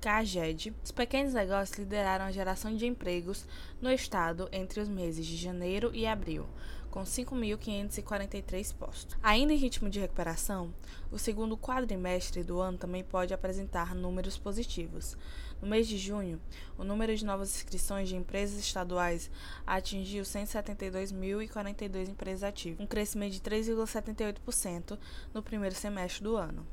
[0.00, 3.44] CAGED, os pequenos negócios lideraram a geração de empregos
[3.82, 6.46] no estado entre os meses de janeiro e abril,
[6.90, 9.16] com 5.543 postos.
[9.22, 10.74] Ainda em ritmo de recuperação,
[11.12, 15.18] o segundo quadrimestre do ano também pode apresentar números positivos.
[15.60, 16.40] No mês de junho,
[16.78, 19.30] o número de novas inscrições de empresas estaduais
[19.66, 24.98] atingiu 172.042 empresas ativas, um crescimento de 3,78%
[25.34, 26.66] no primeiro semestre do ano.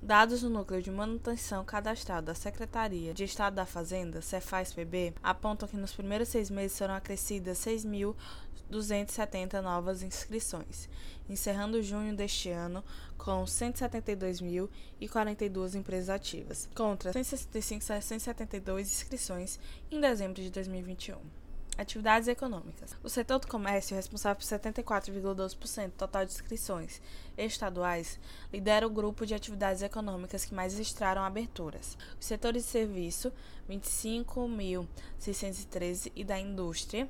[0.00, 5.76] Dados do Núcleo de Manutenção Cadastral da Secretaria de Estado da Fazenda, Cefaz-PB, apontam que
[5.76, 10.88] nos primeiros seis meses foram acrescidas 6.270 novas inscrições,
[11.28, 12.84] encerrando junho deste ano
[13.18, 19.58] com 172.042 empresas ativas, contra 165.672 inscrições
[19.90, 21.47] em dezembro de 2021.
[21.78, 22.96] Atividades econômicas.
[23.04, 27.00] O setor do comércio, responsável por 74,12% do total de inscrições
[27.36, 28.18] estaduais,
[28.52, 31.96] lidera o grupo de atividades econômicas que mais registraram aberturas.
[32.20, 33.32] Os setores de serviço,
[33.70, 37.08] 25.613, e da indústria,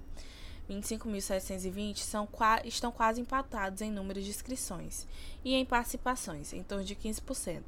[0.69, 2.29] 25.720 são,
[2.65, 5.07] estão quase empatados em número de inscrições
[5.45, 7.63] e em participações, em torno de 15%,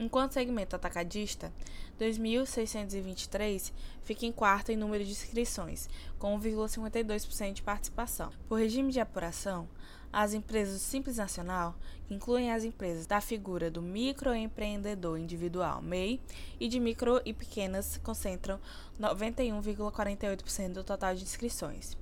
[0.00, 1.52] enquanto o segmento atacadista,
[2.00, 3.72] 2.623,
[4.02, 8.30] fica em quarto em número de inscrições, com 1,52% de participação.
[8.48, 9.68] Por regime de apuração,
[10.12, 11.76] as empresas do Simples Nacional,
[12.08, 16.20] incluem as empresas da figura do microempreendedor individual, MEI,
[16.58, 18.58] e de micro e pequenas, concentram
[18.98, 21.96] 91,48% do total de inscrições.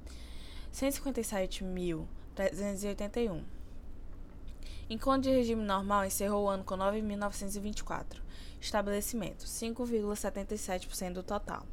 [0.74, 3.42] 157.381.
[4.90, 8.20] Enquanto de regime normal encerrou o ano com 9.924
[8.60, 11.64] estabelecimentos, 5,77% do total.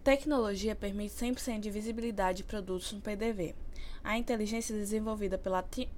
[0.02, 3.54] Tecnologia permite 100% de visibilidade de produtos no PDV.
[4.02, 5.88] A inteligência desenvolvida pela Ti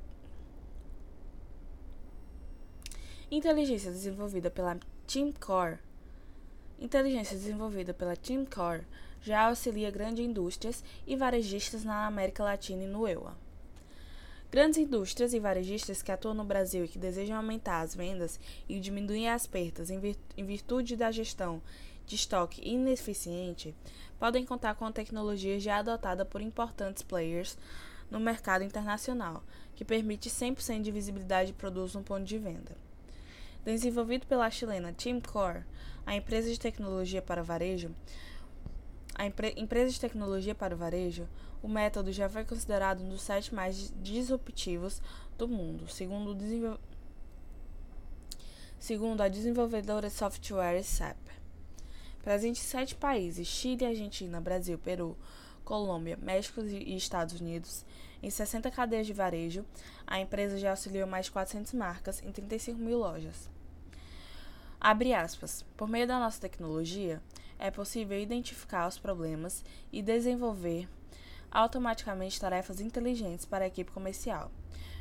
[3.30, 5.78] Inteligência desenvolvida pela TeamCore
[6.78, 8.84] Inteligência desenvolvida pela TeamCore
[9.22, 13.34] já auxilia grandes indústrias e varejistas na América Latina e no EUA.
[14.50, 18.78] Grandes indústrias e varejistas que atuam no Brasil e que desejam aumentar as vendas e
[18.78, 21.62] diminuir as perdas em virtude da gestão
[22.06, 23.74] de estoque ineficiente
[24.18, 27.56] podem contar com a tecnologia já adotada por importantes players
[28.10, 29.42] no mercado internacional,
[29.74, 32.76] que permite 100% de visibilidade de produtos no ponto de venda.
[33.64, 35.64] Desenvolvido pela chilena TeamCore,
[36.06, 37.94] a empresa de tecnologia para varejo,
[39.14, 41.28] a empresa de tecnologia para o varejo,
[41.62, 45.00] o método já foi considerado um dos sete mais disruptivos
[45.38, 46.36] do mundo, segundo,
[48.78, 51.43] segundo a desenvolvedora de software SAP.
[52.24, 55.14] Presente em países: Chile, Argentina, Brasil, Peru,
[55.62, 57.84] Colômbia, México e Estados Unidos.
[58.22, 59.62] Em 60 cadeias de varejo,
[60.06, 63.50] a empresa já auxiliou mais de 400 marcas em 35 mil lojas.
[64.80, 65.66] Abre aspas.
[65.76, 67.20] Por meio da nossa tecnologia,
[67.58, 69.62] é possível identificar os problemas
[69.92, 70.88] e desenvolver
[71.50, 74.50] automaticamente tarefas inteligentes para a equipe comercial.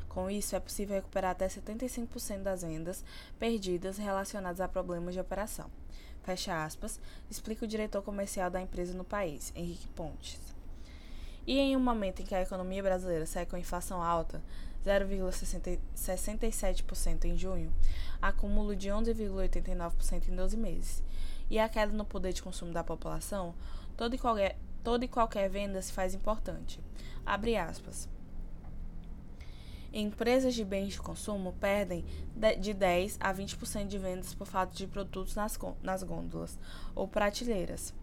[0.09, 3.01] Com isso, é possível recuperar até 75% das vendas
[3.39, 5.71] perdidas relacionadas a problemas de operação
[6.23, 6.99] fecha aspas,
[7.29, 10.39] explica o diretor comercial da empresa no país, Henrique Pontes.
[11.45, 14.41] E em um momento em que a economia brasileira segue com inflação alta,
[14.85, 17.73] 0,67% em junho,
[18.21, 21.03] acúmulo de 11,89% em 12 meses,
[21.49, 23.53] e a queda no poder de consumo da população,
[23.95, 24.57] toda e qualquer,
[25.01, 26.79] e qualquer venda se faz importante.
[27.25, 28.09] Abre aspas.
[29.93, 32.03] Empresas de bens de consumo perdem
[32.59, 36.57] de 10 a 20% de vendas por falta de produtos nas, nas gôndolas
[36.95, 37.93] ou prateleiras.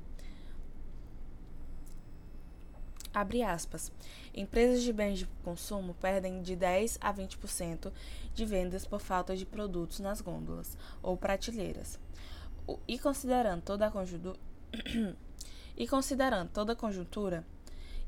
[3.13, 3.91] Abre aspas.
[4.33, 7.91] Empresas de bens de consumo perdem de 10 a 20%
[8.35, 11.99] de vendas por falta de produtos nas gôndolas ou prateleiras.
[12.87, 14.39] E considerando toda a conjuntura,
[15.77, 17.45] e considerando toda a conjuntura,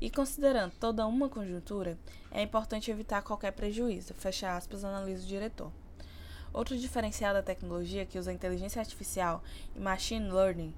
[0.03, 1.97] e considerando toda uma conjuntura,
[2.29, 5.71] é importante evitar qualquer prejuízo, fecha aspas, analisa o diretor.
[6.51, 9.41] Outro diferencial da tecnologia que usa inteligência artificial
[9.73, 10.75] e machine learning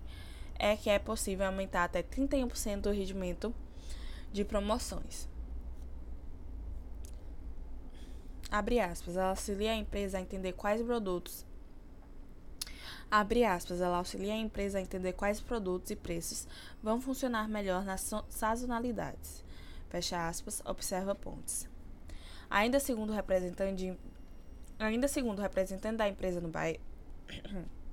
[0.60, 3.52] é que é possível aumentar até 31% do rendimento
[4.32, 5.28] de promoções.
[8.52, 11.44] Abre aspas, ela auxilia a empresa a entender quais produtos
[13.10, 16.48] Abre aspas, ela auxilia a empresa a entender quais produtos e preços
[16.82, 19.44] vão funcionar melhor nas sazonalidades.
[19.90, 21.70] Fecha aspas, observa Pontes.
[22.50, 23.98] Ainda segundo o representante,
[24.80, 26.80] ainda segundo representante da empresa no Bahia,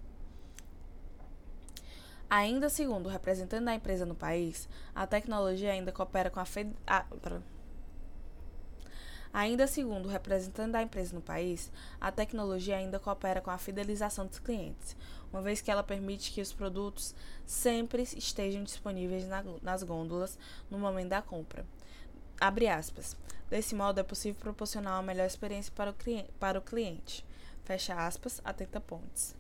[2.29, 6.75] Ainda segundo o representante da empresa no país, a tecnologia ainda coopera com a, fed...
[6.87, 7.05] a...
[9.33, 14.27] Ainda segundo o representante da empresa no país, a tecnologia ainda coopera com a fidelização
[14.27, 14.95] dos clientes,
[15.33, 17.15] uma vez que ela permite que os produtos
[17.47, 20.39] sempre estejam disponíveis na, nas gôndolas
[20.71, 21.65] no momento da compra.
[22.39, 23.17] Abre aspas.
[23.49, 25.95] Desse modo, é possível proporcionar uma melhor experiência para o,
[26.39, 27.25] para o cliente.
[27.65, 29.35] Fecha aspas, atenta pontes.